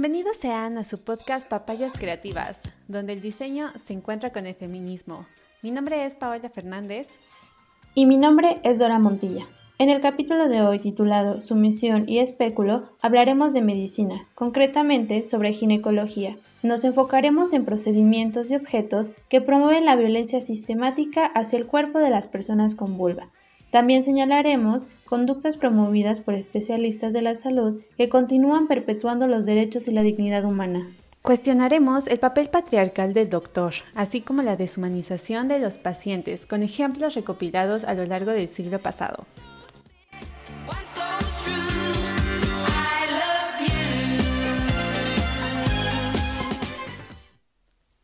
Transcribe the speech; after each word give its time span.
Bienvenidos 0.00 0.38
sean 0.38 0.78
a 0.78 0.82
su 0.82 1.04
podcast 1.04 1.46
Papayas 1.46 1.92
Creativas, 1.92 2.72
donde 2.88 3.12
el 3.12 3.20
diseño 3.20 3.66
se 3.76 3.92
encuentra 3.92 4.32
con 4.32 4.46
el 4.46 4.54
feminismo. 4.54 5.26
Mi 5.60 5.70
nombre 5.70 6.06
es 6.06 6.16
Paola 6.16 6.48
Fernández. 6.48 7.10
Y 7.94 8.06
mi 8.06 8.16
nombre 8.16 8.62
es 8.62 8.78
Dora 8.78 8.98
Montilla. 8.98 9.46
En 9.78 9.90
el 9.90 10.00
capítulo 10.00 10.48
de 10.48 10.62
hoy 10.62 10.78
titulado 10.78 11.42
Sumisión 11.42 12.08
y 12.08 12.20
Espéculo 12.20 12.88
hablaremos 13.02 13.52
de 13.52 13.60
medicina, 13.60 14.26
concretamente 14.34 15.22
sobre 15.22 15.52
ginecología. 15.52 16.38
Nos 16.62 16.84
enfocaremos 16.84 17.52
en 17.52 17.66
procedimientos 17.66 18.50
y 18.50 18.54
objetos 18.54 19.12
que 19.28 19.42
promueven 19.42 19.84
la 19.84 19.96
violencia 19.96 20.40
sistemática 20.40 21.26
hacia 21.26 21.58
el 21.58 21.66
cuerpo 21.66 21.98
de 21.98 22.08
las 22.08 22.26
personas 22.26 22.74
con 22.74 22.96
vulva. 22.96 23.28
También 23.70 24.02
señalaremos 24.02 24.88
conductas 25.04 25.56
promovidas 25.56 26.20
por 26.20 26.34
especialistas 26.34 27.12
de 27.12 27.22
la 27.22 27.34
salud 27.34 27.80
que 27.96 28.08
continúan 28.08 28.66
perpetuando 28.66 29.26
los 29.26 29.46
derechos 29.46 29.86
y 29.88 29.92
la 29.92 30.02
dignidad 30.02 30.44
humana. 30.44 30.88
Cuestionaremos 31.22 32.06
el 32.06 32.18
papel 32.18 32.48
patriarcal 32.48 33.12
del 33.12 33.28
doctor, 33.28 33.74
así 33.94 34.22
como 34.22 34.42
la 34.42 34.56
deshumanización 34.56 35.48
de 35.48 35.58
los 35.58 35.76
pacientes, 35.76 36.46
con 36.46 36.62
ejemplos 36.62 37.14
recopilados 37.14 37.84
a 37.84 37.92
lo 37.94 38.06
largo 38.06 38.30
del 38.30 38.48
siglo 38.48 38.78
pasado. 38.78 39.26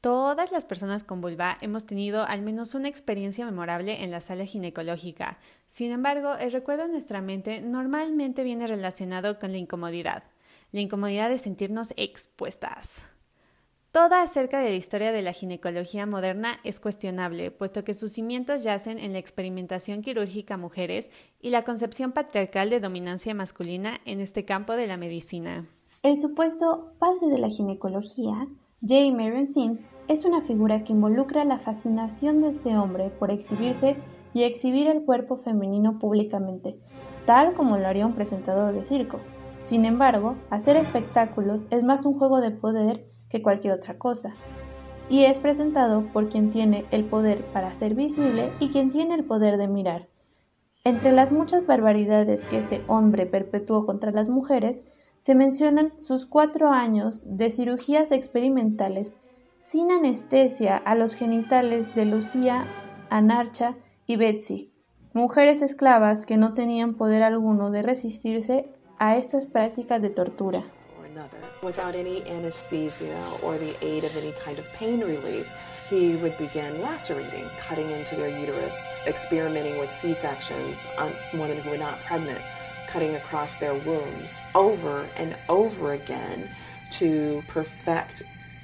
Todas 0.06 0.52
las 0.52 0.65
personas 0.65 1.02
con 1.02 1.20
vulva 1.20 1.59
hemos 1.60 1.84
tenido 1.84 2.22
al 2.22 2.41
menos 2.41 2.77
una 2.77 2.86
experiencia 2.86 3.44
memorable 3.44 4.05
en 4.05 4.12
la 4.12 4.20
sala 4.20 4.44
ginecológica. 4.44 5.36
Sin 5.67 5.91
embargo, 5.91 6.36
el 6.36 6.53
recuerdo 6.53 6.84
en 6.84 6.92
nuestra 6.92 7.20
mente 7.20 7.61
normalmente 7.61 8.45
viene 8.45 8.69
relacionado 8.69 9.41
con 9.41 9.50
la 9.50 9.58
incomodidad, 9.58 10.22
la 10.70 10.80
incomodidad 10.80 11.28
de 11.28 11.39
sentirnos 11.39 11.92
expuestas. 11.97 13.08
Toda 13.91 14.22
acerca 14.22 14.61
de 14.61 14.70
la 14.70 14.77
historia 14.77 15.11
de 15.11 15.22
la 15.22 15.33
ginecología 15.33 16.06
moderna 16.06 16.61
es 16.62 16.78
cuestionable, 16.78 17.50
puesto 17.50 17.83
que 17.83 17.92
sus 17.92 18.12
cimientos 18.12 18.62
yacen 18.62 19.00
en 19.00 19.12
la 19.12 19.19
experimentación 19.19 20.02
quirúrgica 20.02 20.56
mujeres 20.56 21.11
y 21.41 21.50
la 21.50 21.64
concepción 21.64 22.12
patriarcal 22.12 22.70
de 22.70 22.78
dominancia 22.78 23.34
masculina 23.34 23.98
en 24.05 24.20
este 24.20 24.45
campo 24.45 24.75
de 24.75 24.86
la 24.86 24.98
medicina. 24.98 25.67
El 26.05 26.17
supuesto 26.20 26.92
padre 27.00 27.27
de 27.27 27.39
la 27.39 27.48
ginecología 27.48 28.47
J. 28.82 29.10
Marion 29.10 29.48
Sims 29.48 29.80
es 30.06 30.27
una 30.27 30.42
figura 30.42 30.84
que 30.84 30.92
involucra 30.92 31.46
la 31.46 31.58
fascinación 31.58 32.42
de 32.42 32.48
este 32.48 32.77
hombre 32.77 33.08
por 33.08 33.30
exhibirse 33.30 33.96
y 34.34 34.42
exhibir 34.42 34.86
el 34.86 35.02
cuerpo 35.02 35.38
femenino 35.38 35.98
públicamente, 35.98 36.78
tal 37.24 37.55
como 37.55 37.78
lo 37.78 37.88
haría 37.88 38.06
un 38.06 38.14
presentador 38.14 38.74
de 38.74 38.84
circo. 38.84 39.18
Sin 39.64 39.86
embargo, 39.86 40.36
hacer 40.50 40.77
espectáculos 40.77 41.66
es 41.70 41.84
más 41.84 42.05
un 42.05 42.18
juego 42.18 42.42
de 42.42 42.50
poder 42.50 43.06
que 43.30 43.41
cualquier 43.41 43.72
otra 43.72 43.96
cosa, 43.96 44.34
y 45.08 45.24
es 45.24 45.38
presentado 45.38 46.05
por 46.12 46.28
quien 46.28 46.50
tiene 46.50 46.84
el 46.90 47.05
poder 47.05 47.46
para 47.46 47.74
ser 47.74 47.94
visible 47.94 48.52
y 48.61 48.68
quien 48.68 48.90
tiene 48.90 49.14
el 49.14 49.24
poder 49.24 49.56
de 49.56 49.68
mirar. 49.68 50.08
Entre 50.84 51.12
las 51.12 51.33
muchas 51.33 51.66
barbaridades 51.66 52.44
que 52.44 52.58
este 52.58 52.83
hombre 52.88 53.24
perpetuó 53.24 53.86
contra 53.86 54.11
las 54.11 54.28
mujeres, 54.28 54.84
se 55.20 55.34
mencionan 55.34 55.92
sus 56.00 56.27
cuatro 56.27 56.70
años 56.70 57.22
de 57.27 57.50
cirugías 57.50 58.12
experimentales 58.12 59.17
sin 59.61 59.91
anestesia 59.91 60.77
a 60.77 60.95
los 60.95 61.14
genitales 61.14 61.95
de 61.95 62.05
Lucía, 62.05 62.67
Anarcha 63.11 63.77
y 64.06 64.17
Betsy, 64.17 64.73
mujeres 65.12 65.62
esclavas 65.62 66.27
que 66.27 66.36
no 66.36 66.55
tenían 66.55 66.95
poder 66.95 67.23
alguno 67.23 67.70
de 67.70 67.83
resistirse 67.83 68.70
a 68.98 69.17
estas 69.17 69.48
prácticas 69.48 70.02
de 70.02 70.11
tortura. 70.11 70.63
Without 71.63 71.95
any 71.95 72.23
anesthesia 72.29 73.19
or 73.42 73.58
the 73.58 73.74
aid 73.80 74.05
of 74.05 74.14
any 74.17 74.33
kind 74.45 74.58
of 74.58 74.69
pain 74.79 75.01
relief, 75.01 75.51
he 75.89 76.17
would 76.17 76.36
begin 76.36 76.83
lacerating, 76.83 77.45
cutting 77.58 77.90
into 77.90 78.14
their 78.17 78.29
uterus, 78.29 78.86
experimenting 79.07 79.79
with 79.79 79.90
C-sections 79.90 80.86
on 80.98 81.11
women 81.33 81.58
who 81.58 81.70
were 81.70 81.79
not 81.79 81.98
pregnant. 82.07 82.40
Cutting 82.96 83.17
across 83.17 83.57
their 83.57 83.74
wombs 83.84 84.40
over 84.55 85.05
and 85.18 85.36
over 85.51 85.92
again 85.92 86.48
to 86.90 87.42
perfect 87.46 88.23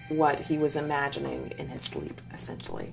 what 0.08 0.38
he 0.40 0.56
was 0.56 0.74
imagining 0.74 1.52
in 1.58 1.68
his 1.68 1.82
sleep, 1.82 2.18
essentially. 2.32 2.92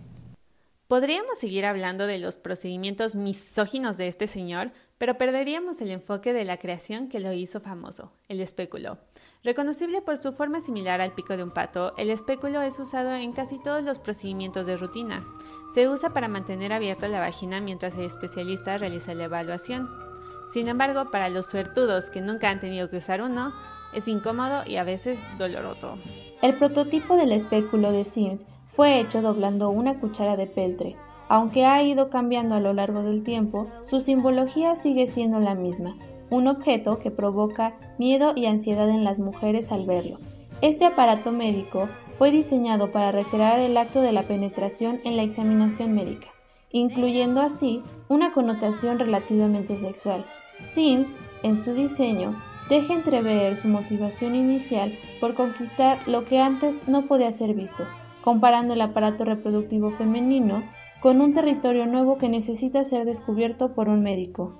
Podríamos 0.90 1.38
seguir 1.38 1.66
hablando 1.66 2.08
de 2.08 2.18
los 2.18 2.38
procedimientos 2.38 3.16
misóginos 3.16 3.96
de 3.98 4.08
este 4.08 4.26
señor, 4.26 4.72
pero 4.98 5.20
perderíamos 5.20 5.82
el 5.82 5.92
enfoque 5.92 6.34
de 6.34 6.44
la 6.46 6.58
creación 6.58 7.10
que 7.10 7.20
lo 7.20 7.32
hizo 7.32 7.62
famoso, 7.62 8.12
el 8.28 8.42
espéculo. 8.42 8.98
Reconocible 9.44 10.02
por 10.02 10.18
su 10.18 10.34
forma 10.34 10.60
similar 10.60 11.00
al 11.00 11.14
pico 11.14 11.38
de 11.38 11.44
un 11.44 11.52
pato, 11.52 11.94
el 11.98 12.10
espéculo 12.10 12.64
es 12.64 12.80
usado 12.80 13.14
en 13.14 13.34
casi 13.34 13.62
todos 13.62 13.84
los 13.84 14.00
procedimientos 14.00 14.66
de 14.66 14.78
rutina. 14.78 15.26
Se 15.72 15.88
usa 15.88 16.10
para 16.12 16.28
mantener 16.28 16.74
abierta 16.74 17.08
la 17.08 17.20
vagina 17.20 17.62
mientras 17.62 17.96
el 17.96 18.06
especialista 18.06 18.80
realiza 18.80 19.14
la 19.14 19.26
evaluación. 19.26 20.09
Sin 20.50 20.68
embargo, 20.68 21.12
para 21.12 21.30
los 21.30 21.46
suertudos 21.46 22.10
que 22.10 22.22
nunca 22.22 22.50
han 22.50 22.60
tenido 22.60 22.90
que 22.90 22.98
usar 22.98 23.22
uno, 23.22 23.54
es 23.94 24.08
incómodo 24.08 24.64
y 24.66 24.78
a 24.78 24.84
veces 24.84 25.24
doloroso. 25.38 26.00
El 26.42 26.58
prototipo 26.58 27.18
del 27.18 27.32
espéculo 27.32 27.92
de 27.92 28.04
Sims 28.04 28.48
fue 28.68 29.00
hecho 29.00 29.22
doblando 29.22 29.70
una 29.70 30.00
cuchara 30.00 30.36
de 30.38 30.48
peltre. 30.48 30.96
Aunque 31.28 31.68
ha 31.68 31.84
ido 31.84 32.10
cambiando 32.10 32.56
a 32.56 32.60
lo 32.60 32.74
largo 32.74 33.04
del 33.04 33.24
tiempo, 33.24 33.68
su 33.84 34.02
simbología 34.02 34.76
sigue 34.76 35.06
siendo 35.06 35.40
la 35.40 35.54
misma, 35.54 35.96
un 36.32 36.48
objeto 36.48 36.98
que 36.98 37.12
provoca 37.12 37.74
miedo 38.00 38.34
y 38.36 38.48
ansiedad 38.48 38.90
en 38.90 39.04
las 39.04 39.20
mujeres 39.20 39.72
al 39.72 39.86
verlo. 39.86 40.18
Este 40.62 40.84
aparato 40.86 41.32
médico 41.32 41.90
fue 42.14 42.32
diseñado 42.32 42.92
para 42.92 43.12
recrear 43.12 43.60
el 43.60 43.78
acto 43.78 44.02
de 44.02 44.14
la 44.14 44.24
penetración 44.24 45.00
en 45.04 45.16
la 45.16 45.22
examinación 45.22 45.94
médica 45.94 46.30
incluyendo 46.72 47.42
así 47.42 47.82
una 48.08 48.32
connotación 48.34 49.00
relativamente 49.00 49.78
sexual. 49.78 50.26
Sims, 50.64 51.16
en 51.44 51.56
su 51.56 51.74
diseño, 51.74 52.42
deja 52.70 52.94
entrever 52.94 53.58
su 53.58 53.68
motivación 53.68 54.36
inicial 54.36 54.94
por 55.20 55.34
conquistar 55.34 56.08
lo 56.08 56.26
que 56.26 56.40
antes 56.40 56.80
no 56.88 57.08
podía 57.08 57.32
ser 57.32 57.54
visto, 57.54 57.86
comparando 58.22 58.74
el 58.74 58.82
aparato 58.82 59.26
reproductivo 59.26 59.92
femenino 59.92 60.64
con 61.02 61.22
un 61.22 61.34
territorio 61.34 61.86
nuevo 61.86 62.18
que 62.18 62.30
necesita 62.30 62.84
ser 62.84 63.06
descubierto 63.06 63.74
por 63.74 63.90
un 63.90 64.04
médico. 64.04 64.60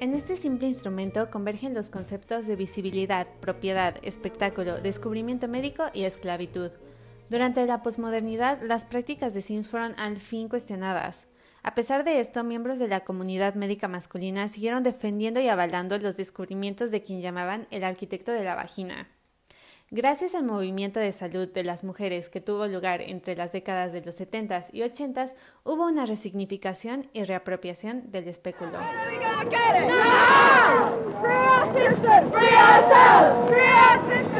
En 0.00 0.12
este 0.12 0.36
simple 0.36 0.68
instrumento 0.68 1.30
convergen 1.30 1.74
los 1.74 1.90
conceptos 1.90 2.46
de 2.46 2.56
visibilidad, 2.56 3.26
propiedad, 3.40 3.96
espectáculo, 4.02 4.80
descubrimiento 4.80 5.48
médico 5.48 5.84
y 5.92 6.04
esclavitud. 6.04 6.70
Durante 7.30 7.66
la 7.66 7.82
posmodernidad, 7.82 8.60
las 8.62 8.84
prácticas 8.84 9.34
de 9.34 9.42
Sims 9.42 9.68
fueron 9.68 9.98
al 9.98 10.18
fin 10.18 10.48
cuestionadas. 10.48 11.28
A 11.62 11.74
pesar 11.74 12.04
de 12.04 12.20
esto, 12.20 12.44
miembros 12.44 12.78
de 12.78 12.88
la 12.88 13.04
comunidad 13.04 13.54
médica 13.54 13.88
masculina 13.88 14.48
siguieron 14.48 14.82
defendiendo 14.82 15.40
y 15.40 15.48
avalando 15.48 15.96
los 15.98 16.16
descubrimientos 16.16 16.90
de 16.90 17.02
quien 17.02 17.22
llamaban 17.22 17.66
el 17.70 17.84
arquitecto 17.84 18.32
de 18.32 18.44
la 18.44 18.54
vagina. 18.54 19.08
Gracias 19.90 20.34
al 20.34 20.44
movimiento 20.44 21.00
de 21.00 21.12
salud 21.12 21.48
de 21.48 21.64
las 21.64 21.84
mujeres 21.84 22.28
que 22.28 22.40
tuvo 22.40 22.66
lugar 22.66 23.00
entre 23.00 23.36
las 23.36 23.52
décadas 23.52 23.92
de 23.92 24.02
los 24.02 24.20
70s 24.20 24.70
y 24.72 24.80
80s, 24.80 25.36
hubo 25.62 25.86
una 25.86 26.04
resignificación 26.04 27.08
y 27.12 27.24
reapropiación 27.24 28.10
del 28.10 28.28
espéculo. 28.28 28.78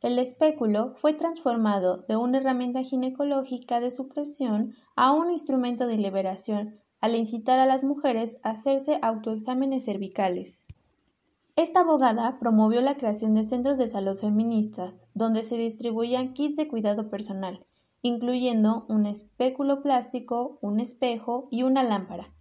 el 0.00 0.18
espéculo 0.18 0.94
fue 0.96 1.12
transformado 1.12 2.04
de 2.08 2.16
una 2.16 2.38
herramienta 2.38 2.82
ginecológica 2.82 3.80
de 3.80 3.90
supresión 3.90 4.74
a 4.96 5.12
un 5.12 5.30
instrumento 5.30 5.86
de 5.86 5.98
liberación 5.98 6.80
al 7.00 7.16
incitar 7.16 7.58
a 7.58 7.66
las 7.66 7.84
mujeres 7.84 8.38
a 8.42 8.50
hacerse 8.50 8.98
autoexámenes 9.02 9.84
cervicales. 9.84 10.66
Esta 11.56 11.80
abogada 11.80 12.38
promovió 12.38 12.80
la 12.80 12.96
creación 12.96 13.34
de 13.34 13.44
centros 13.44 13.76
de 13.76 13.88
salud 13.88 14.16
feministas 14.16 15.04
donde 15.14 15.42
se 15.42 15.58
distribuían 15.58 16.32
kits 16.32 16.56
de 16.56 16.68
cuidado 16.68 17.10
personal, 17.10 17.66
incluyendo 18.00 18.86
un 18.88 19.04
espéculo 19.04 19.82
plástico, 19.82 20.58
un 20.62 20.80
espejo 20.80 21.48
y 21.50 21.62
una 21.64 21.82
lámpara. 21.82 22.32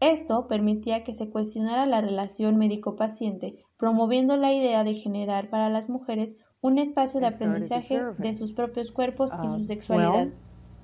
Esto 0.00 0.46
permitía 0.46 1.02
que 1.02 1.12
se 1.12 1.28
cuestionara 1.28 1.86
la 1.86 2.00
relación 2.00 2.56
médico-paciente, 2.56 3.64
promoviendo 3.76 4.36
la 4.36 4.52
idea 4.52 4.84
de 4.84 4.94
generar 4.94 5.50
para 5.50 5.68
las 5.70 5.88
mujeres 5.88 6.36
un 6.62 6.78
espacio 6.78 7.20
de 7.20 7.26
aprendizaje 7.26 8.00
de 8.18 8.34
sus 8.34 8.52
propios 8.52 8.90
cuerpos 8.90 9.32
y 9.32 9.46
su 9.46 9.54
um, 9.54 9.66
sexualidad. 9.66 10.28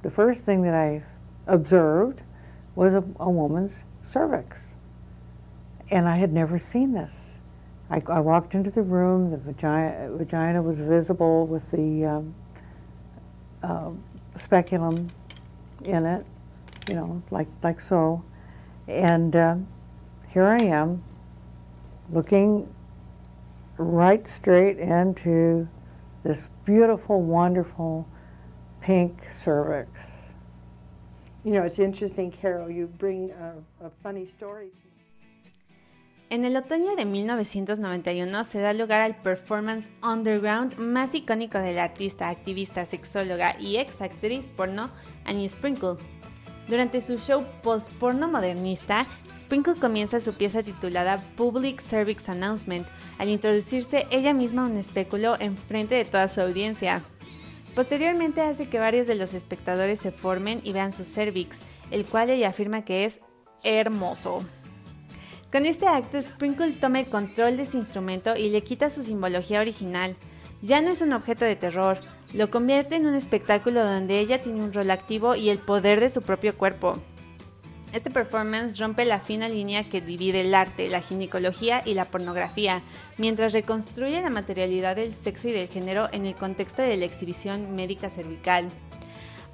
the 0.02 0.10
first 0.10 0.44
thing 0.44 0.62
that 0.62 0.74
I 0.74 1.02
observed 1.46 2.22
was 2.76 2.94
a, 2.94 3.02
a 3.18 3.28
woman's 3.28 3.84
cervix. 4.02 4.76
And 5.90 6.08
I 6.08 6.16
had 6.16 6.32
never 6.32 6.58
seen 6.58 6.92
this. 6.92 7.38
I, 7.90 8.02
I 8.08 8.20
walked 8.20 8.54
into 8.54 8.70
the 8.70 8.82
room, 8.82 9.30
the 9.30 9.36
vagina, 9.36 10.10
vagina 10.12 10.62
was 10.62 10.80
visible 10.80 11.46
with 11.46 11.70
the 11.70 12.04
um, 12.04 12.34
uh, 13.62 13.90
speculum 14.36 15.08
in 15.84 16.06
it, 16.06 16.24
you 16.88 16.94
know, 16.94 17.22
like, 17.30 17.48
like 17.62 17.80
so. 17.80 18.22
And 18.88 19.34
uh, 19.36 19.56
here 20.28 20.46
I 20.46 20.62
am 20.64 21.02
looking 22.10 22.73
right 23.78 24.26
straight 24.26 24.78
into 24.78 25.68
this 26.22 26.48
beautiful, 26.64 27.22
wonderful 27.22 28.06
pink 28.80 29.30
cervix. 29.30 30.34
You 31.44 31.52
know, 31.52 31.62
it's 31.62 31.78
interesting, 31.78 32.30
Carol, 32.30 32.70
you 32.70 32.86
bring 32.86 33.30
a, 33.32 33.86
a 33.86 33.90
funny 34.02 34.26
story. 34.26 34.72
En 36.30 36.44
el 36.44 36.56
otoño 36.56 36.96
de 36.96 37.04
1991 37.04 38.44
se 38.44 38.60
da 38.60 38.72
lugar 38.72 39.02
al 39.02 39.14
performance 39.14 39.88
underground 40.02 40.76
más 40.78 41.14
icónico 41.14 41.58
de 41.58 41.74
la 41.74 41.84
artista, 41.84 42.28
activista, 42.28 42.84
sexóloga 42.86 43.54
y 43.60 43.76
ex 43.76 44.00
actriz 44.00 44.48
porno 44.56 44.90
Annie 45.26 45.48
Sprinkle. 45.48 45.96
Durante 46.68 47.02
su 47.02 47.18
show 47.18 47.44
post-porno 47.62 48.26
modernista, 48.26 49.06
Sprinkle 49.34 49.74
comienza 49.74 50.18
su 50.18 50.34
pieza 50.34 50.62
titulada 50.62 51.22
Public 51.36 51.80
Cervix 51.80 52.30
Announcement, 52.30 52.86
al 53.18 53.28
introducirse 53.28 54.06
ella 54.10 54.32
misma 54.32 54.64
un 54.64 54.76
espéculo 54.76 55.36
en 55.38 55.58
frente 55.58 55.94
de 55.94 56.06
toda 56.06 56.26
su 56.26 56.40
audiencia. 56.40 57.02
Posteriormente 57.74 58.40
hace 58.40 58.68
que 58.68 58.78
varios 58.78 59.06
de 59.06 59.14
los 59.14 59.34
espectadores 59.34 60.00
se 60.00 60.10
formen 60.10 60.60
y 60.64 60.72
vean 60.72 60.92
su 60.92 61.04
cervix, 61.04 61.60
el 61.90 62.06
cual 62.06 62.30
ella 62.30 62.48
afirma 62.48 62.84
que 62.84 63.04
es 63.04 63.20
hermoso. 63.62 64.42
Con 65.52 65.66
este 65.66 65.86
acto, 65.86 66.20
Sprinkle 66.20 66.72
toma 66.72 67.00
el 67.00 67.06
control 67.06 67.56
de 67.56 67.64
ese 67.64 67.76
instrumento 67.76 68.36
y 68.36 68.48
le 68.48 68.62
quita 68.62 68.90
su 68.90 69.02
simbología 69.02 69.60
original. 69.60 70.16
Ya 70.62 70.80
no 70.80 70.90
es 70.90 71.02
un 71.02 71.12
objeto 71.12 71.44
de 71.44 71.56
terror, 71.56 72.00
lo 72.34 72.50
convierte 72.50 72.96
en 72.96 73.06
un 73.06 73.14
espectáculo 73.14 73.84
donde 73.84 74.18
ella 74.18 74.42
tiene 74.42 74.62
un 74.62 74.72
rol 74.72 74.90
activo 74.90 75.36
y 75.36 75.50
el 75.50 75.58
poder 75.58 76.00
de 76.00 76.08
su 76.08 76.22
propio 76.22 76.56
cuerpo. 76.58 76.98
Este 77.92 78.10
performance 78.10 78.80
rompe 78.80 79.04
la 79.04 79.20
fina 79.20 79.48
línea 79.48 79.88
que 79.88 80.00
divide 80.00 80.40
el 80.40 80.52
arte, 80.52 80.88
la 80.88 81.00
ginecología 81.00 81.82
y 81.84 81.94
la 81.94 82.06
pornografía, 82.06 82.82
mientras 83.18 83.52
reconstruye 83.52 84.20
la 84.20 84.30
materialidad 84.30 84.96
del 84.96 85.14
sexo 85.14 85.48
y 85.48 85.52
del 85.52 85.68
género 85.68 86.08
en 86.10 86.26
el 86.26 86.34
contexto 86.34 86.82
de 86.82 86.96
la 86.96 87.04
exhibición 87.04 87.76
médica 87.76 88.10
cervical. 88.10 88.68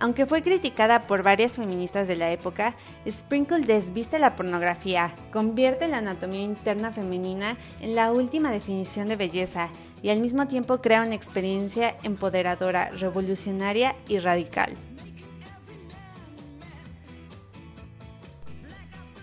Aunque 0.03 0.25
fue 0.25 0.41
criticada 0.41 1.07
por 1.07 1.23
varias 1.23 1.57
feministas 1.57 2.09
de 2.09 2.17
la 2.17 2.33
época, 2.33 2.75
Sprinkle 3.07 3.61
desviste 3.61 4.19
la 4.19 4.35
pornografía, 4.35 5.15
convierte 5.31 5.87
la 5.87 5.99
anatomía 5.99 6.41
interna 6.41 6.91
femenina 6.91 7.59
en 7.83 7.95
la 7.95 8.11
última 8.11 8.51
definición 8.51 9.09
de 9.09 9.17
belleza 9.17 9.69
y 10.03 10.11
al 10.11 10.21
mismo 10.21 10.49
tiempo 10.49 10.81
crea 10.81 11.03
una 11.03 11.15
experiencia 11.15 11.97
empoderadora, 12.03 12.91
revolucionaria 12.91 13.97
y 14.09 14.19
radical. 14.19 14.77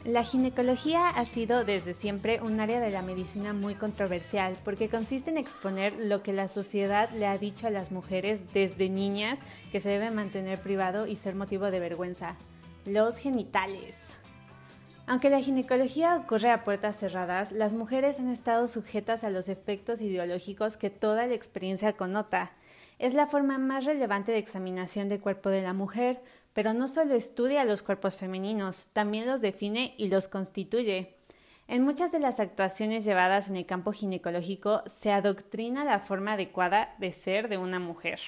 La 0.08 0.24
ginecología 0.24 1.10
ha 1.10 1.26
sido 1.26 1.66
desde 1.66 1.94
siempre 1.94 2.40
un 2.42 2.62
área 2.62 2.80
de 2.80 2.92
la 2.92 3.02
medicina 3.02 3.52
muy 3.52 3.76
controversial 3.76 4.56
porque 4.64 4.88
consiste 4.88 5.32
en 5.32 5.38
exponer 5.38 5.94
lo 6.00 6.24
que 6.24 6.32
la 6.32 6.48
sociedad 6.48 7.10
le 7.10 7.28
ha 7.28 7.38
dicho 7.38 7.68
a 7.68 7.72
las 7.72 7.92
mujeres 7.92 8.54
desde 8.54 8.88
niñas 8.88 9.40
que 9.70 9.82
se 9.82 9.90
debe 9.90 10.12
mantener 10.12 10.62
privado 10.62 11.08
y 11.08 11.18
ser 11.18 11.36
motivo 11.36 11.72
de 11.72 11.82
vergüenza, 11.82 12.38
los 12.86 13.18
genitales. 13.18 14.16
Aunque 15.10 15.30
la 15.30 15.40
ginecología 15.40 16.18
ocurre 16.18 16.52
a 16.52 16.66
puertas 16.66 16.98
cerradas, 16.98 17.54
las 17.54 17.72
mujeres 17.72 18.20
han 18.20 18.28
estado 18.28 18.68
sujetas 18.68 19.24
a 19.24 19.30
los 19.30 19.48
efectos 19.48 20.02
ideológicos 20.02 20.76
que 20.76 20.90
toda 20.90 21.26
la 21.28 21.34
experiencia 21.34 21.94
connota. 21.94 22.52
Es 23.00 23.14
la 23.14 23.26
forma 23.26 23.58
más 23.58 23.86
relevante 23.86 24.34
de 24.34 24.38
examinación 24.38 25.08
del 25.08 25.22
cuerpo 25.22 25.50
de 25.50 25.62
la 25.62 25.72
mujer, 25.72 26.22
pero 26.52 26.74
no 26.74 26.90
solo 26.90 27.16
estudia 27.16 27.64
los 27.64 27.84
cuerpos 27.84 28.18
femeninos, 28.18 28.90
también 28.92 29.28
los 29.28 29.40
define 29.40 29.96
y 29.98 30.10
los 30.10 30.28
constituye. 30.28 31.16
En 31.70 31.84
muchas 31.84 32.12
de 32.12 32.20
las 32.20 32.42
actuaciones 32.42 33.06
llevadas 33.06 33.50
en 33.50 33.56
el 33.56 33.66
campo 33.66 33.94
ginecológico 33.94 34.82
se 34.88 35.14
adoctrina 35.14 35.86
la 35.86 36.00
forma 36.00 36.34
adecuada 36.34 36.96
de 37.00 37.14
ser 37.14 37.48
de 37.48 37.58
una 37.58 37.80
mujer. 37.80 38.20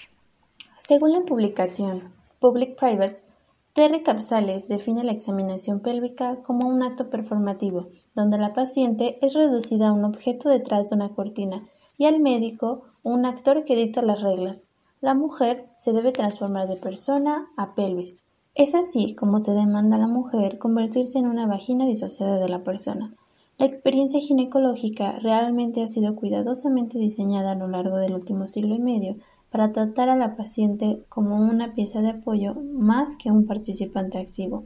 Según 0.77 1.11
la 1.11 1.21
publicación 1.21 2.13
Public 2.39 2.79
Privates, 2.79 3.27
Terry 3.73 4.03
Capsales 4.03 4.67
define 4.67 5.03
la 5.03 5.11
examinación 5.11 5.79
pélvica 5.79 6.41
como 6.43 6.67
un 6.67 6.83
acto 6.83 7.09
performativo, 7.09 7.89
donde 8.13 8.37
la 8.37 8.53
paciente 8.53 9.17
es 9.21 9.33
reducida 9.33 9.89
a 9.89 9.93
un 9.93 10.03
objeto 10.03 10.49
detrás 10.49 10.89
de 10.89 10.95
una 10.95 11.09
cortina 11.09 11.67
y 11.97 12.05
al 12.05 12.19
médico 12.19 12.83
un 13.03 13.25
actor 13.25 13.63
que 13.63 13.75
dicta 13.75 14.01
las 14.01 14.21
reglas, 14.21 14.69
la 15.01 15.13
mujer 15.13 15.69
se 15.77 15.93
debe 15.93 16.11
transformar 16.11 16.67
de 16.67 16.75
persona 16.75 17.47
a 17.55 17.73
pelvis. 17.73 18.25
Es 18.53 18.75
así 18.75 19.15
como 19.15 19.39
se 19.39 19.51
demanda 19.51 19.95
a 19.95 19.99
la 19.99 20.07
mujer 20.07 20.57
convertirse 20.57 21.17
en 21.17 21.27
una 21.27 21.47
vagina 21.47 21.85
disociada 21.85 22.39
de 22.39 22.49
la 22.49 22.63
persona. 22.65 23.15
La 23.57 23.65
experiencia 23.65 24.19
ginecológica 24.19 25.19
realmente 25.19 25.81
ha 25.81 25.87
sido 25.87 26.15
cuidadosamente 26.15 26.97
diseñada 26.97 27.51
a 27.51 27.55
lo 27.55 27.67
largo 27.67 27.97
del 27.97 28.13
último 28.13 28.47
siglo 28.47 28.75
y 28.75 28.79
medio 28.79 29.15
para 29.51 29.71
tratar 29.71 30.09
a 30.09 30.15
la 30.15 30.35
paciente 30.35 31.03
como 31.09 31.37
una 31.37 31.73
pieza 31.73 32.01
de 32.01 32.09
apoyo 32.09 32.55
más 32.55 33.15
que 33.15 33.31
un 33.31 33.45
participante 33.45 34.17
activo. 34.17 34.65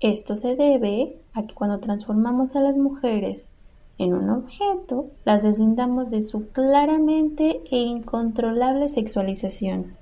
Esto 0.00 0.36
se 0.36 0.56
debe 0.56 1.18
a 1.32 1.44
que 1.46 1.54
cuando 1.54 1.80
transformamos 1.80 2.56
a 2.56 2.60
las 2.60 2.76
mujeres 2.76 3.52
en 3.96 4.12
un 4.12 4.28
objeto, 4.28 5.10
las 5.24 5.42
deslindamos 5.42 6.10
de 6.10 6.22
su 6.22 6.48
claramente 6.48 7.62
e 7.70 7.76
incontrolable 7.76 8.88
sexualización. 8.88 9.96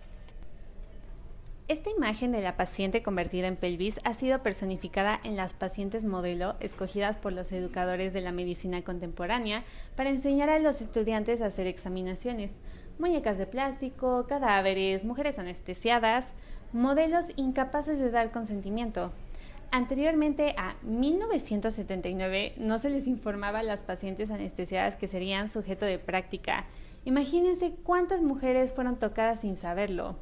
Esta 1.69 1.91
imagen 1.91 2.33
de 2.33 2.43
la 2.43 2.57
paciente 2.57 3.03
convertida 3.03 3.47
en 3.47 3.57
pelvis 3.57 4.01
ha 4.05 4.13
sido 4.13 4.43
personificada 4.43 5.19
en 5.25 5.37
las 5.37 5.55
pacientes 5.55 6.05
modelo 6.05 6.55
escogidas 6.61 7.17
por 7.17 7.33
los 7.33 7.53
educadores 7.53 8.13
de 8.13 8.21
la 8.21 8.33
medicina 8.33 8.83
contemporánea 8.83 9.65
para 9.97 10.11
enseñar 10.11 10.51
a 10.51 10.59
los 10.59 10.83
estudiantes 10.83 11.41
a 11.41 11.47
hacer 11.47 11.67
examinaciones. 11.67 12.61
Muñecas 12.99 13.39
de 13.39 13.47
plástico, 13.47 14.27
cadáveres, 14.29 15.05
mujeres 15.05 15.39
anestesiadas, 15.39 16.35
modelos 16.73 17.33
incapaces 17.37 17.99
de 17.99 18.11
dar 18.11 18.31
consentimiento. 18.31 19.13
Anteriormente 19.71 20.55
a 20.59 20.77
1979 20.83 22.53
no 22.59 22.79
se 22.79 22.91
les 22.91 23.07
informaba 23.07 23.61
a 23.61 23.63
las 23.63 23.81
pacientes 23.81 24.31
anestesiadas 24.31 24.97
que 24.97 25.07
serían 25.07 25.49
sujeto 25.49 25.87
de 25.87 25.99
práctica. 25.99 26.67
Imagínense 27.05 27.73
cuántas 27.83 28.21
mujeres 28.21 28.75
fueron 28.75 28.99
tocadas 28.99 29.41
sin 29.41 29.57
saberlo. 29.57 30.17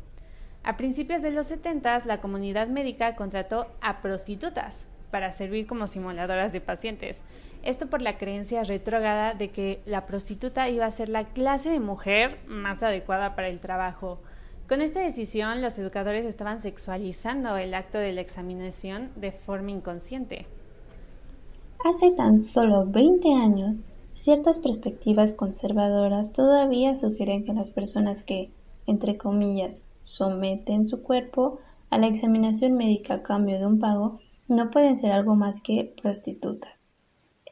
A 0.62 0.77
principios 0.77 1.23
de 1.23 1.33
los 1.33 1.49
70 1.49 2.07
la 2.07 2.21
comunidad 2.21 2.69
médica 2.69 3.17
contrató 3.17 3.67
a 3.81 4.00
prostitutas 4.03 4.87
para 5.11 5.33
servir 5.33 5.67
como 5.67 5.87
simuladoras 5.87 6.53
de 6.53 6.61
pacientes. 6.61 7.25
Esto 7.62 7.88
por 7.88 8.00
la 8.00 8.17
creencia 8.17 8.64
retrógrada 8.64 9.35
de 9.35 9.50
que 9.50 9.83
la 9.85 10.07
prostituta 10.07 10.71
iba 10.71 10.87
a 10.87 10.90
ser 10.90 11.11
la 11.11 11.25
clase 11.25 11.69
de 11.69 11.79
mujer 11.79 12.38
más 12.47 12.83
adecuada 12.83 13.35
para 13.35 13.49
el 13.49 13.61
trabajo. 13.61 14.19
Con 14.67 14.81
esta 14.81 15.00
decisión, 15.00 15.61
los 15.61 15.79
educadores 15.79 16.25
estaban 16.25 16.61
sexualizando 16.61 17.57
el 17.59 17.75
acto 17.75 17.99
de 17.99 18.12
la 18.12 18.23
examinación 18.23 19.11
de 19.17 19.33
forma 19.33 19.73
inconsciente. 19.73 20.47
Hace 21.85 22.12
tan 22.12 22.40
solo 22.40 22.87
20 22.87 23.35
años, 23.35 23.83
ciertas 24.11 24.59
perspectivas 24.59 25.35
conservadoras 25.35 26.33
todavía 26.33 26.97
sugieren 26.97 27.45
que 27.45 27.52
las 27.52 27.71
personas 27.71 28.23
que, 28.23 28.50
entre 28.87 29.19
comillas, 29.19 29.87
someten 30.02 30.87
su 30.87 31.02
cuerpo 31.02 31.59
a 31.90 31.99
la 31.99 32.07
examinación 32.07 32.75
médica 32.75 33.14
a 33.14 33.23
cambio 33.23 33.59
de 33.59 33.67
un 33.67 33.81
pago 33.81 34.19
no 34.49 34.71
pueden 34.71 34.97
ser 34.97 35.12
algo 35.12 35.35
más 35.35 35.61
que 35.61 35.93
prostitutas. 36.00 36.95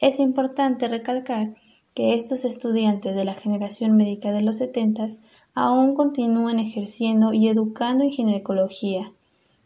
Es 0.00 0.20
importante 0.20 0.86
recalcar 0.86 1.54
que 1.94 2.14
estos 2.14 2.44
estudiantes 2.44 3.16
de 3.16 3.24
la 3.24 3.34
generación 3.34 3.96
médica 3.96 4.32
de 4.32 4.42
los 4.42 4.58
setentas 4.58 5.20
aún 5.54 5.96
continúan 5.96 6.60
ejerciendo 6.60 7.32
y 7.32 7.48
educando 7.48 8.04
en 8.04 8.10
ginecología, 8.10 9.12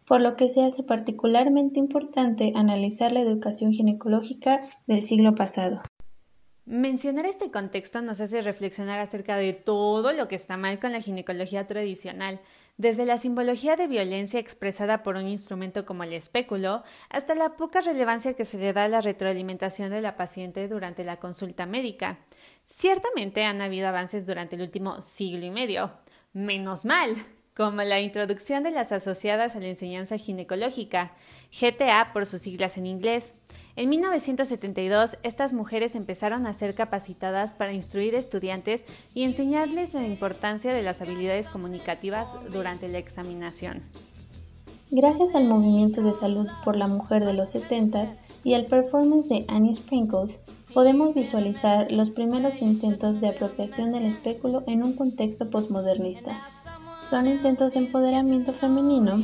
por 0.06 0.22
lo 0.22 0.36
que 0.36 0.48
se 0.48 0.64
hace 0.64 0.82
particularmente 0.82 1.78
importante 1.78 2.52
analizar 2.54 3.12
la 3.12 3.20
educación 3.20 3.72
ginecológica 3.72 4.60
del 4.86 5.02
siglo 5.02 5.34
pasado. 5.34 5.82
Mencionar 6.64 7.26
este 7.26 7.50
contexto 7.50 8.00
nos 8.00 8.20
hace 8.20 8.40
reflexionar 8.40 9.00
acerca 9.00 9.36
de 9.36 9.52
todo 9.52 10.12
lo 10.12 10.28
que 10.28 10.36
está 10.36 10.56
mal 10.56 10.78
con 10.78 10.92
la 10.92 11.00
ginecología 11.00 11.66
tradicional, 11.66 12.40
desde 12.76 13.06
la 13.06 13.18
simbología 13.18 13.76
de 13.76 13.86
violencia 13.86 14.40
expresada 14.40 15.02
por 15.02 15.16
un 15.16 15.28
instrumento 15.28 15.84
como 15.84 16.04
el 16.04 16.12
espéculo, 16.12 16.82
hasta 17.10 17.34
la 17.34 17.56
poca 17.56 17.80
relevancia 17.80 18.34
que 18.34 18.44
se 18.44 18.58
le 18.58 18.72
da 18.72 18.84
a 18.84 18.88
la 18.88 19.00
retroalimentación 19.00 19.90
de 19.90 20.00
la 20.00 20.16
paciente 20.16 20.68
durante 20.68 21.04
la 21.04 21.18
consulta 21.18 21.66
médica. 21.66 22.18
Ciertamente 22.64 23.44
han 23.44 23.60
habido 23.60 23.88
avances 23.88 24.26
durante 24.26 24.56
el 24.56 24.62
último 24.62 25.02
siglo 25.02 25.44
y 25.44 25.50
medio. 25.50 25.92
Menos 26.32 26.84
mal. 26.84 27.14
Como 27.54 27.82
la 27.82 28.00
introducción 28.00 28.62
de 28.62 28.70
las 28.70 28.92
asociadas 28.92 29.56
a 29.56 29.60
la 29.60 29.66
enseñanza 29.66 30.16
ginecológica, 30.16 31.12
GTA 31.52 32.12
por 32.12 32.26
sus 32.26 32.42
siglas 32.42 32.78
en 32.78 32.86
inglés. 32.86 33.34
En 33.76 33.88
1972, 33.88 35.18
estas 35.22 35.52
mujeres 35.52 35.94
empezaron 35.94 36.46
a 36.46 36.52
ser 36.52 36.74
capacitadas 36.74 37.52
para 37.52 37.72
instruir 37.72 38.14
estudiantes 38.14 38.86
y 39.14 39.24
enseñarles 39.24 39.94
la 39.94 40.06
importancia 40.06 40.74
de 40.74 40.82
las 40.82 41.02
habilidades 41.02 41.48
comunicativas 41.48 42.30
durante 42.50 42.88
la 42.88 42.98
examinación. 42.98 43.82
Gracias 44.90 45.34
al 45.34 45.44
movimiento 45.44 46.02
de 46.02 46.12
salud 46.12 46.46
por 46.66 46.76
la 46.76 46.86
mujer 46.86 47.24
de 47.24 47.32
los 47.32 47.54
70s 47.54 48.18
y 48.44 48.52
al 48.52 48.66
performance 48.66 49.26
de 49.26 49.46
Annie 49.48 49.74
Sprinkles, 49.74 50.40
podemos 50.74 51.14
visualizar 51.14 51.90
los 51.90 52.10
primeros 52.10 52.60
intentos 52.60 53.20
de 53.20 53.28
apropiación 53.28 53.92
del 53.92 54.04
espéculo 54.04 54.62
en 54.66 54.82
un 54.82 54.94
contexto 54.94 55.48
postmodernista. 55.48 56.46
Son 57.12 57.28
intentos 57.28 57.74
de 57.74 57.80
empoderamiento 57.80 58.54
femenino 58.54 59.22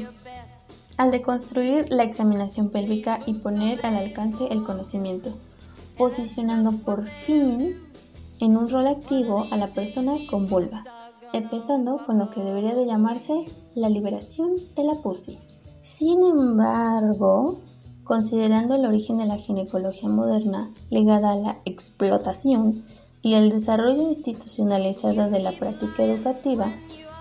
al 0.99 1.11
deconstruir 1.11 1.87
la 1.89 2.03
examinación 2.03 2.69
pélvica 2.69 3.21
y 3.25 3.33
poner 3.33 3.87
al 3.87 3.97
alcance 3.97 4.47
el 4.51 4.63
conocimiento, 4.63 5.31
posicionando 5.97 6.73
por 6.73 7.07
fin 7.07 7.77
en 8.41 8.59
un 8.59 8.69
rol 8.69 8.89
activo 8.89 9.47
a 9.51 9.57
la 9.57 9.69
persona 9.69 10.17
con 10.31 10.51
vulva, 10.51 10.85
empezando 11.33 12.05
con 12.05 12.19
lo 12.19 12.29
que 12.29 12.43
debería 12.43 12.75
de 12.75 12.85
llamarse 12.85 13.47
la 13.75 13.89
liberación 13.89 14.57
de 14.77 14.85
la 14.85 14.97
pussy. 14.97 15.39
Sin 15.83 16.23
embargo, 16.23 17.61
considerando 18.05 18.75
el 18.75 18.85
origen 18.85 19.17
de 19.17 19.25
la 19.25 19.37
ginecología 19.37 20.11
moderna 20.11 20.71
ligada 20.91 21.33
a 21.33 21.37
la 21.37 21.57
explotación 21.65 22.85
y 23.23 23.33
el 23.33 23.49
desarrollo 23.49 24.11
institucionalizado 24.11 25.31
de 25.31 25.41
la 25.41 25.53
práctica 25.53 26.05
educativa, 26.05 26.71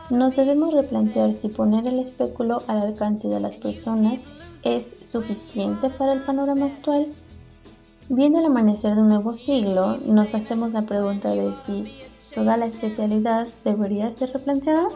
nos 0.09 0.35
debemos 0.35 0.73
replantear 0.73 1.33
si 1.33 1.49
poner 1.49 1.85
el 1.85 1.99
espéculo 1.99 2.61
al 2.67 2.77
alcance 2.77 3.27
de 3.27 3.39
las 3.39 3.57
personas 3.57 4.23
es 4.63 4.95
suficiente 5.03 5.89
para 5.89 6.13
el 6.13 6.21
panorama 6.21 6.67
actual. 6.67 7.07
Viendo 8.09 8.39
el 8.39 8.45
amanecer 8.45 8.95
de 8.95 9.01
un 9.01 9.09
nuevo 9.09 9.33
siglo, 9.33 9.97
nos 10.05 10.33
hacemos 10.33 10.71
la 10.71 10.83
pregunta 10.83 11.31
de 11.31 11.51
si 11.65 11.97
toda 12.33 12.55
la 12.55 12.67
especialidad 12.67 13.47
debería 13.65 14.11
ser 14.11 14.31
replanteada. 14.31 14.87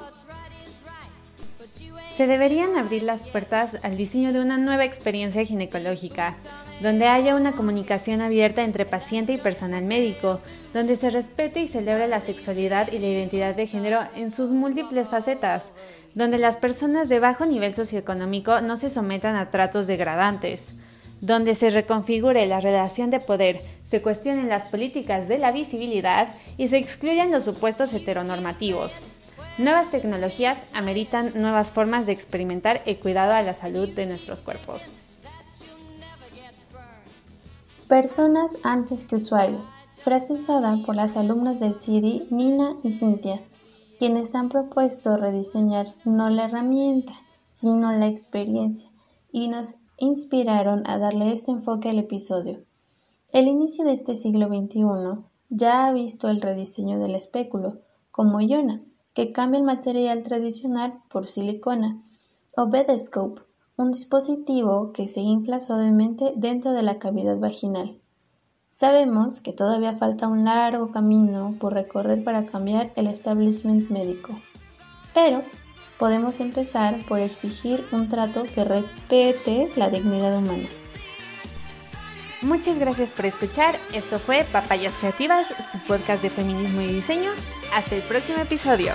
Se 2.05 2.27
deberían 2.27 2.77
abrir 2.77 3.03
las 3.03 3.23
puertas 3.23 3.79
al 3.83 3.97
diseño 3.97 4.31
de 4.31 4.39
una 4.39 4.57
nueva 4.57 4.85
experiencia 4.85 5.43
ginecológica, 5.43 6.35
donde 6.81 7.07
haya 7.07 7.35
una 7.35 7.51
comunicación 7.51 8.21
abierta 8.21 8.63
entre 8.63 8.85
paciente 8.85 9.33
y 9.33 9.37
personal 9.37 9.85
médico, 9.85 10.41
donde 10.73 10.95
se 10.95 11.09
respete 11.09 11.61
y 11.61 11.67
celebre 11.67 12.07
la 12.07 12.19
sexualidad 12.19 12.91
y 12.91 12.99
la 12.99 13.07
identidad 13.07 13.55
de 13.55 13.67
género 13.67 13.99
en 14.15 14.31
sus 14.31 14.51
múltiples 14.51 15.09
facetas, 15.09 15.71
donde 16.15 16.37
las 16.37 16.57
personas 16.57 17.07
de 17.07 17.19
bajo 17.19 17.45
nivel 17.45 17.73
socioeconómico 17.73 18.61
no 18.61 18.77
se 18.77 18.89
sometan 18.89 19.35
a 19.35 19.51
tratos 19.51 19.85
degradantes, 19.85 20.75
donde 21.21 21.53
se 21.53 21.69
reconfigure 21.69 22.47
la 22.47 22.59
relación 22.59 23.11
de 23.11 23.19
poder, 23.19 23.61
se 23.83 24.01
cuestionen 24.01 24.49
las 24.49 24.65
políticas 24.65 25.27
de 25.27 25.37
la 25.37 25.51
visibilidad 25.51 26.29
y 26.57 26.67
se 26.67 26.77
excluyan 26.77 27.31
los 27.31 27.43
supuestos 27.43 27.93
heteronormativos, 27.93 29.01
Nuevas 29.57 29.91
tecnologías 29.91 30.63
ameritan 30.73 31.33
nuevas 31.35 31.71
formas 31.71 32.05
de 32.05 32.13
experimentar 32.13 32.81
el 32.85 32.97
cuidado 32.97 33.33
a 33.33 33.41
la 33.41 33.53
salud 33.53 33.89
de 33.89 34.05
nuestros 34.05 34.41
cuerpos. 34.41 34.89
Personas 37.91 38.53
antes 38.63 39.03
que 39.03 39.17
usuarios. 39.17 39.65
Frase 39.95 40.31
usada 40.31 40.77
por 40.85 40.95
las 40.95 41.17
alumnas 41.17 41.59
del 41.59 41.75
CIDI 41.75 42.25
Nina 42.29 42.77
y 42.85 42.93
Cynthia, 42.93 43.41
quienes 43.99 44.33
han 44.33 44.47
propuesto 44.47 45.17
rediseñar 45.17 45.87
no 46.05 46.29
la 46.29 46.45
herramienta, 46.45 47.11
sino 47.49 47.91
la 47.91 48.07
experiencia, 48.07 48.89
y 49.33 49.49
nos 49.49 49.75
inspiraron 49.97 50.89
a 50.89 50.99
darle 50.99 51.33
este 51.33 51.51
enfoque 51.51 51.89
al 51.89 51.99
episodio. 51.99 52.61
El 53.33 53.49
inicio 53.49 53.83
de 53.83 53.91
este 53.91 54.15
siglo 54.15 54.47
XXI 54.47 55.25
ya 55.49 55.85
ha 55.85 55.91
visto 55.91 56.29
el 56.29 56.39
rediseño 56.39 56.97
del 56.97 57.15
espéculo, 57.15 57.79
como 58.09 58.39
Iona, 58.39 58.81
que 59.13 59.33
cambia 59.33 59.57
el 59.57 59.65
material 59.65 60.23
tradicional 60.23 61.01
por 61.09 61.27
silicona, 61.27 62.01
o 62.55 62.67
Bedescope, 62.69 63.41
un 63.81 63.91
dispositivo 63.91 64.93
que 64.93 65.07
se 65.07 65.19
infla 65.19 65.59
suavemente 65.59 66.33
dentro 66.35 66.71
de 66.71 66.83
la 66.83 66.99
cavidad 66.99 67.37
vaginal. 67.37 67.97
Sabemos 68.69 69.41
que 69.41 69.53
todavía 69.53 69.97
falta 69.97 70.27
un 70.27 70.45
largo 70.45 70.91
camino 70.91 71.55
por 71.59 71.73
recorrer 71.73 72.23
para 72.23 72.45
cambiar 72.45 72.91
el 72.95 73.07
establishment 73.07 73.89
médico, 73.89 74.33
pero 75.13 75.41
podemos 75.99 76.39
empezar 76.39 76.95
por 77.07 77.19
exigir 77.19 77.85
un 77.91 78.09
trato 78.09 78.43
que 78.43 78.63
respete 78.63 79.69
la 79.75 79.89
dignidad 79.89 80.37
humana. 80.37 80.67
Muchas 82.41 82.79
gracias 82.79 83.11
por 83.11 83.25
escuchar. 83.25 83.77
Esto 83.93 84.17
fue 84.17 84.43
Papayas 84.51 84.97
Creativas, 84.97 85.47
su 85.71 85.77
podcast 85.87 86.23
de 86.23 86.31
feminismo 86.31 86.81
y 86.81 86.87
diseño. 86.87 87.29
Hasta 87.75 87.95
el 87.95 88.01
próximo 88.01 88.39
episodio. 88.39 88.93